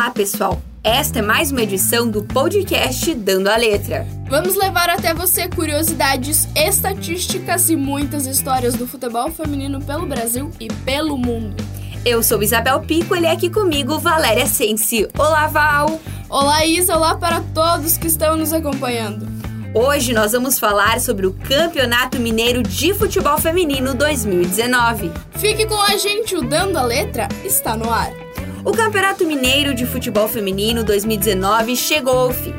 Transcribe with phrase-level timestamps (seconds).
[0.00, 0.62] Olá, pessoal!
[0.82, 4.06] Esta é mais uma edição do podcast Dando a Letra.
[4.30, 10.68] Vamos levar até você curiosidades, estatísticas e muitas histórias do futebol feminino pelo Brasil e
[10.68, 11.62] pelo mundo.
[12.02, 15.06] Eu sou Isabel Pico, ele é aqui comigo, Valéria Sensi.
[15.18, 16.00] Olá, Val!
[16.30, 16.96] Olá, Isa!
[16.96, 19.28] Olá para todos que estão nos acompanhando.
[19.74, 25.12] Hoje nós vamos falar sobre o Campeonato Mineiro de Futebol Feminino 2019.
[25.32, 28.19] Fique com a gente, o Dando a Letra está no ar.
[28.62, 32.52] O Campeonato Mineiro de Futebol Feminino 2019 chegou ao fim.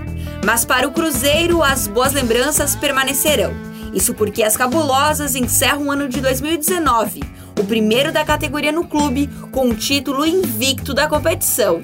[0.44, 3.54] Mas para o Cruzeiro, as boas lembranças permanecerão.
[3.94, 7.22] Isso porque as cabulosas encerram o ano de 2019,
[7.60, 11.84] o primeiro da categoria no clube, com o título invicto da competição.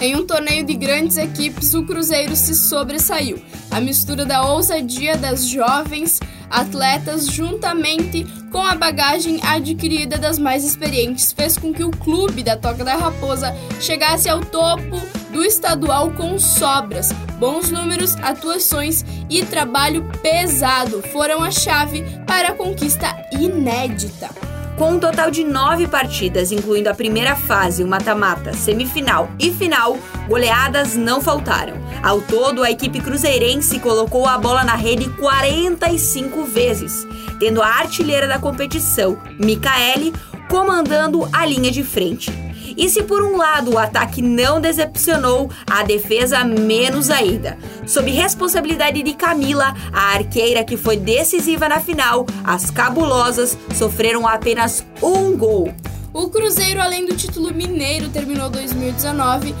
[0.00, 3.42] Em um torneio de grandes equipes, o Cruzeiro se sobressaiu.
[3.68, 11.32] A mistura da ousadia das jovens atletas, juntamente com a bagagem adquirida das mais experientes,
[11.32, 15.00] fez com que o clube da Toca da Raposa chegasse ao topo
[15.32, 17.12] do estadual com sobras.
[17.38, 24.47] Bons números, atuações e trabalho pesado foram a chave para a conquista inédita.
[24.78, 29.98] Com um total de nove partidas, incluindo a primeira fase, o mata-mata, semifinal e final,
[30.28, 31.74] goleadas não faltaram.
[32.00, 37.04] Ao todo, a equipe cruzeirense colocou a bola na rede 45 vezes,
[37.40, 40.14] tendo a artilheira da competição, Micaele,
[40.48, 42.47] comandando a linha de frente.
[42.78, 47.58] E se por um lado o ataque não decepcionou, a defesa menos ainda.
[47.84, 54.86] Sob responsabilidade de Camila, a arqueira que foi decisiva na final, as cabulosas sofreram apenas
[55.02, 55.74] um gol.
[56.12, 59.54] O Cruzeiro, além do título mineiro, terminou 2019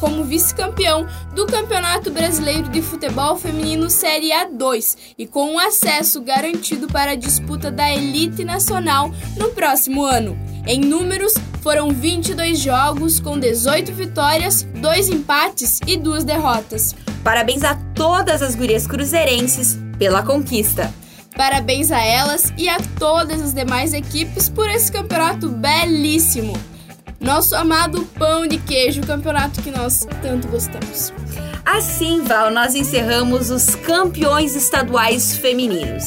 [0.00, 6.86] como vice-campeão do Campeonato Brasileiro de Futebol Feminino Série A2 e com um acesso garantido
[6.86, 10.36] para a disputa da elite nacional no próximo ano.
[10.66, 16.94] Em números, foram 22 jogos com 18 vitórias, 2 empates e 2 derrotas.
[17.22, 20.92] Parabéns a todas as gurias cruzeirenses pela conquista.
[21.36, 26.52] Parabéns a elas e a todas as demais equipes por esse campeonato belíssimo.
[27.20, 31.12] Nosso amado pão de queijo, campeonato que nós tanto gostamos.
[31.64, 36.04] Assim, Val, nós encerramos os campeões estaduais femininos.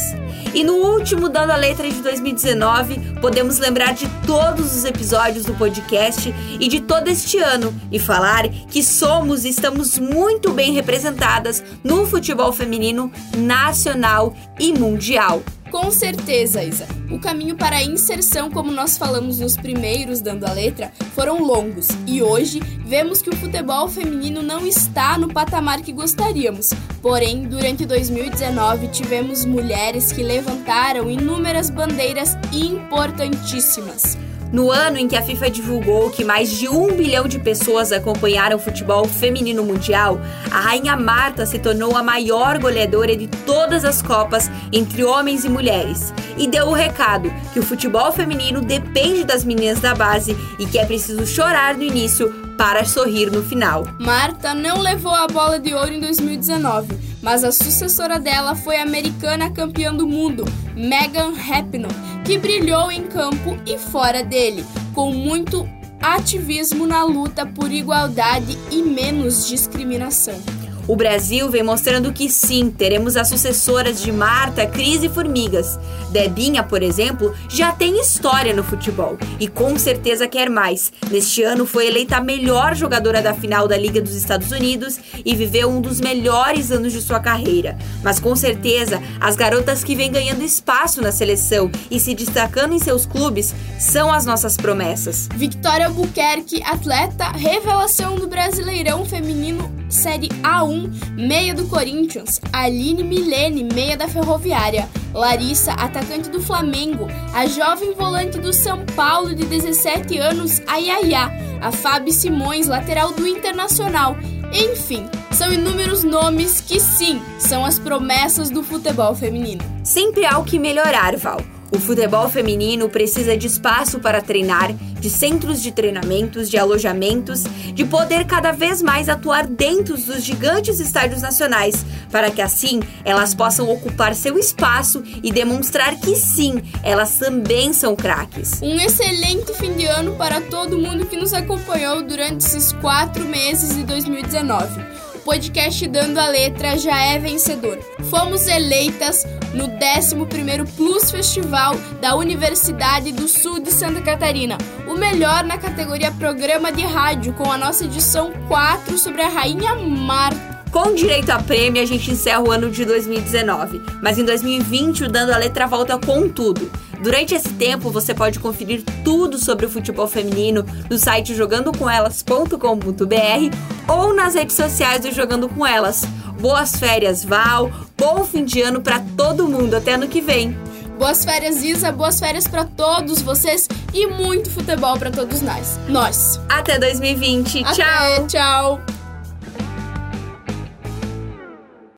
[0.53, 5.53] E no último Dando a Letra de 2019, podemos lembrar de todos os episódios do
[5.53, 11.63] podcast e de todo este ano e falar que somos e estamos muito bem representadas
[11.83, 15.43] no futebol feminino nacional e mundial.
[15.71, 16.85] Com certeza, Isa.
[17.09, 21.87] O caminho para a inserção, como nós falamos nos primeiros dando a letra, foram longos
[22.05, 26.71] e hoje vemos que o futebol feminino não está no patamar que gostaríamos.
[27.01, 34.17] Porém, durante 2019 tivemos mulheres que levantaram inúmeras bandeiras importantíssimas.
[34.51, 38.57] No ano em que a FIFA divulgou que mais de um bilhão de pessoas acompanharam
[38.57, 40.19] o futebol feminino mundial,
[40.51, 45.49] a Rainha Marta se tornou a maior goleadora de todas as Copas entre homens e
[45.49, 50.65] mulheres e deu o recado que o futebol feminino depende das meninas da base e
[50.65, 53.87] que é preciso chorar no início para sorrir no final.
[53.99, 58.83] Marta não levou a bola de ouro em 2019, mas a sucessora dela foi a
[58.83, 60.45] americana campeã do mundo,
[60.75, 61.89] Megan Rapinoe
[62.23, 64.63] que brilhou em campo e fora dele,
[64.93, 65.67] com muito
[65.99, 70.39] ativismo na luta por igualdade e menos discriminação.
[70.87, 75.79] O Brasil vem mostrando que sim, teremos as sucessoras de Marta, Cris e Formigas.
[76.11, 80.91] Debinha, por exemplo, já tem história no futebol e com certeza quer mais.
[81.09, 85.35] Neste ano foi eleita a melhor jogadora da final da Liga dos Estados Unidos e
[85.35, 87.77] viveu um dos melhores anos de sua carreira.
[88.03, 92.79] Mas com certeza, as garotas que vêm ganhando espaço na seleção e se destacando em
[92.79, 95.29] seus clubes são as nossas promessas.
[95.35, 103.97] Victoria Albuquerque, atleta revelação do Brasileirão Feminino Série A1, meia do Corinthians, Aline Milene, meia
[103.97, 110.61] da Ferroviária, Larissa, atacante do Flamengo, a jovem volante do São Paulo de 17 anos,
[110.65, 111.29] a Yaya,
[111.61, 114.15] a Fábio Simões, lateral do Internacional.
[114.53, 119.61] Enfim, são inúmeros nomes que sim, são as promessas do futebol feminino.
[119.83, 121.41] Sempre há o que melhorar, Val.
[121.71, 127.85] O futebol feminino precisa de espaço para treinar, de centros de treinamentos, de alojamentos, de
[127.85, 133.69] poder cada vez mais atuar dentro dos gigantes estádios nacionais, para que assim elas possam
[133.69, 138.61] ocupar seu espaço e demonstrar que sim, elas também são craques.
[138.61, 143.75] Um excelente fim de ano para todo mundo que nos acompanhou durante esses quatro meses
[143.75, 145.00] de 2019.
[145.23, 147.77] Podcast Dando a Letra já é vencedor.
[148.09, 154.57] Fomos eleitas no 11º Plus Festival da Universidade do Sul de Santa Catarina,
[154.87, 159.75] o melhor na categoria Programa de Rádio, com a nossa edição 4 sobre a Rainha
[159.75, 160.61] Marta.
[160.71, 165.09] Com direito a prêmio, a gente encerra o ano de 2019, mas em 2020 o
[165.09, 166.71] Dando a Letra volta com tudo.
[167.01, 173.55] Durante esse tempo, você pode conferir tudo sobre o futebol feminino no site jogandocomelas.com.br
[173.87, 176.05] ou nas redes sociais do Jogando com Elas.
[176.39, 177.71] Boas férias, Val.
[177.97, 179.73] Bom fim de ano para todo mundo.
[179.75, 180.55] Até ano que vem.
[180.97, 181.91] Boas férias, Isa.
[181.91, 185.79] Boas férias para todos vocês e muito futebol para todos nós.
[185.87, 186.39] Nós.
[186.47, 187.63] Até 2020.
[187.63, 188.27] Até, tchau.
[188.27, 188.79] Tchau.